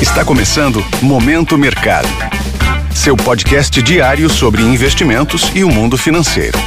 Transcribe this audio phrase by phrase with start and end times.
[0.00, 2.06] Está começando Momento Mercado.
[2.94, 6.58] Seu podcast diário sobre investimentos e o mundo financeiro.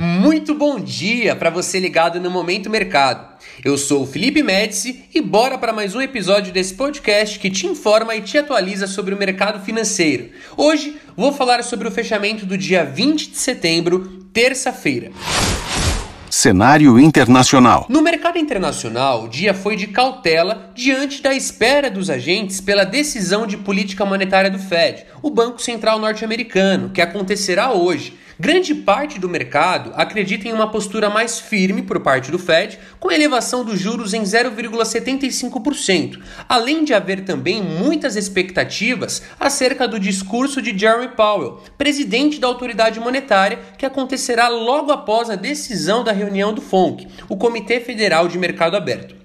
[0.00, 3.28] Muito bom dia para você ligado no Momento Mercado.
[3.64, 7.64] Eu sou o Felipe Médici e bora para mais um episódio desse podcast que te
[7.64, 10.30] informa e te atualiza sobre o mercado financeiro.
[10.56, 15.12] Hoje vou falar sobre o fechamento do dia 20 de setembro, terça-feira.
[16.30, 17.86] Cenário internacional.
[17.88, 23.48] No mercado internacional, o dia foi de cautela diante da espera dos agentes pela decisão
[23.48, 28.16] de política monetária do Fed, o Banco Central norte-americano, que acontecerá hoje.
[28.40, 33.12] Grande parte do mercado acredita em uma postura mais firme por parte do Fed, com
[33.12, 36.18] elevação dos juros em 0,75%,
[36.48, 42.98] além de haver também muitas expectativas acerca do discurso de Jeremy Powell, presidente da autoridade
[42.98, 48.38] monetária, que acontecerá logo após a decisão da reunião do FONC, o Comitê Federal de
[48.38, 49.20] Mercado Aberto.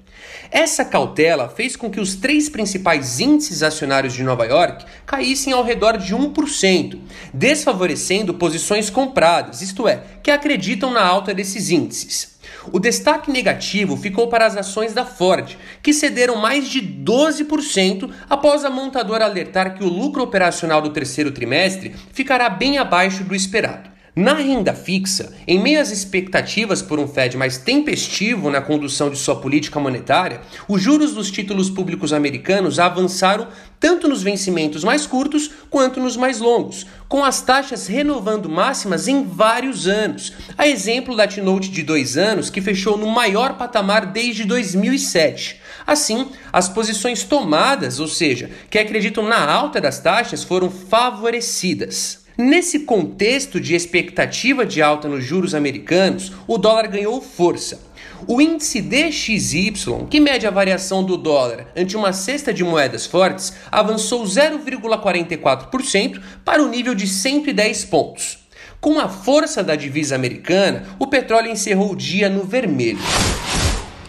[0.52, 5.64] Essa cautela fez com que os três principais índices acionários de Nova York caíssem ao
[5.64, 7.00] redor de 1%,
[7.34, 12.36] desfavorecendo posições compradas, isto é, que acreditam na alta desses índices.
[12.72, 18.64] O destaque negativo ficou para as ações da Ford, que cederam mais de 12% após
[18.64, 23.95] a montadora alertar que o lucro operacional do terceiro trimestre ficará bem abaixo do esperado.
[24.18, 29.18] Na renda fixa, em meio às expectativas por um Fed mais tempestivo na condução de
[29.18, 35.52] sua política monetária, os juros dos títulos públicos americanos avançaram tanto nos vencimentos mais curtos
[35.70, 40.32] quanto nos mais longos, com as taxas renovando máximas em vários anos.
[40.58, 45.60] A exemplo da T-Note de dois anos, que fechou no maior patamar desde 2007.
[45.86, 52.24] Assim, as posições tomadas, ou seja, que acreditam na alta das taxas, foram favorecidas.
[52.38, 57.80] Nesse contexto de expectativa de alta nos juros americanos, o dólar ganhou força.
[58.28, 59.72] O índice DXY,
[60.10, 66.62] que mede a variação do dólar ante uma cesta de moedas fortes, avançou 0,44% para
[66.62, 68.40] o nível de 110 pontos.
[68.82, 73.00] Com a força da divisa americana, o petróleo encerrou o dia no vermelho.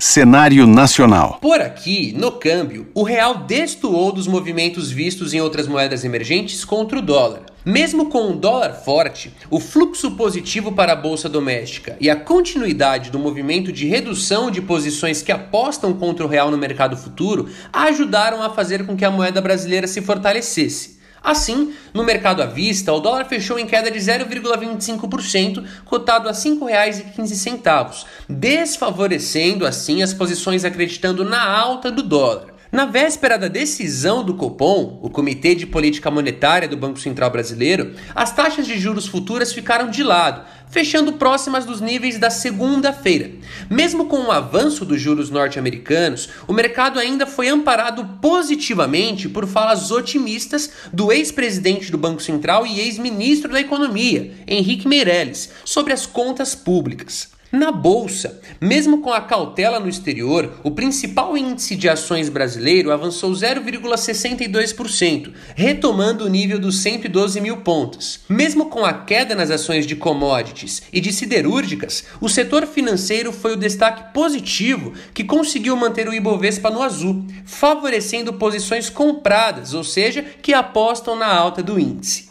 [0.00, 1.39] Cenário nacional.
[1.41, 6.99] Por aqui, no câmbio, o real destoou dos movimentos vistos em outras moedas emergentes contra
[6.99, 7.56] o dólar.
[7.69, 13.10] Mesmo com o dólar forte, o fluxo positivo para a bolsa doméstica e a continuidade
[13.10, 18.41] do movimento de redução de posições que apostam contra o real no mercado futuro ajudaram
[18.41, 21.00] a fazer com que a moeda brasileira se fortalecesse.
[21.21, 26.38] Assim, no mercado à vista, o dólar fechou em queda de 0,25%, cotado a R$
[26.38, 32.56] 5,15, desfavorecendo assim as posições acreditando na alta do dólar.
[32.72, 37.94] Na véspera da decisão do Copom, o Comitê de Política Monetária do Banco Central Brasileiro,
[38.12, 43.31] as taxas de juros futuras ficaram de lado, fechando próximas dos níveis da segunda-feira.
[43.71, 49.93] Mesmo com o avanço dos juros norte-americanos, o mercado ainda foi amparado positivamente por falas
[49.93, 56.56] otimistas do ex-presidente do Banco Central e ex-ministro da Economia, Henrique Meirelles, sobre as contas
[56.56, 57.36] públicas.
[57.53, 63.31] Na bolsa, mesmo com a cautela no exterior, o principal índice de ações brasileiro avançou
[63.31, 68.19] 0,62%, retomando o nível dos 112 mil pontos.
[68.29, 73.53] Mesmo com a queda nas ações de commodities e de siderúrgicas, o setor financeiro foi
[73.53, 80.25] o destaque positivo que conseguiu manter o Ibovespa no azul, favorecendo posições compradas, ou seja,
[80.43, 82.25] que apostam na alta do índice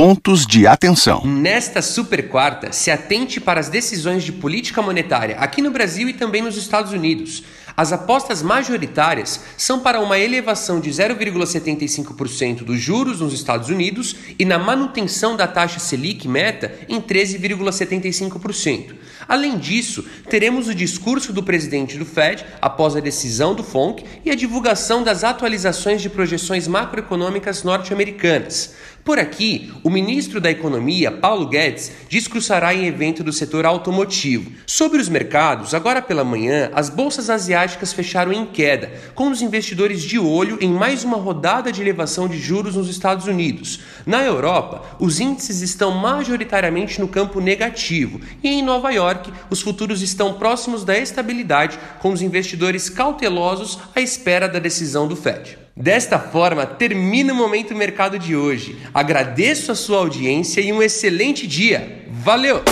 [0.00, 1.26] pontos de atenção.
[1.26, 6.14] Nesta super quarta, se atente para as decisões de política monetária aqui no Brasil e
[6.14, 7.44] também nos Estados Unidos.
[7.76, 14.44] As apostas majoritárias são para uma elevação de 0,75% dos juros nos Estados Unidos e
[14.46, 18.94] na manutenção da taxa Selic meta em 13,75%.
[19.28, 24.30] Além disso, teremos o discurso do presidente do Fed após a decisão do FONC e
[24.30, 28.74] a divulgação das atualizações de projeções macroeconômicas norte-americanas.
[29.10, 34.52] Por aqui, o ministro da Economia, Paulo Guedes, discursará em evento do setor automotivo.
[34.68, 40.00] Sobre os mercados, agora pela manhã, as bolsas asiáticas fecharam em queda, com os investidores
[40.00, 43.80] de olho em mais uma rodada de elevação de juros nos Estados Unidos.
[44.06, 50.02] Na Europa, os índices estão majoritariamente no campo negativo e em Nova York, os futuros
[50.02, 55.58] estão próximos da estabilidade, com os investidores cautelosos à espera da decisão do Fed.
[55.80, 58.76] Desta forma, termina o Momento Mercado de hoje.
[58.92, 62.04] Agradeço a sua audiência e um excelente dia.
[62.22, 62.62] Valeu!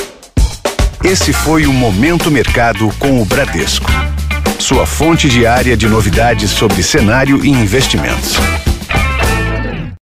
[1.02, 3.90] Esse foi o Momento Mercado com o Bradesco.
[4.58, 8.36] Sua fonte diária de novidades sobre cenário e investimentos.